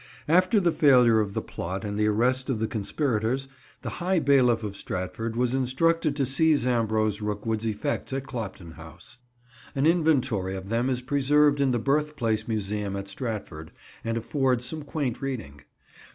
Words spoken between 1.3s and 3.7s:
the plot and the arrest of the conspirators,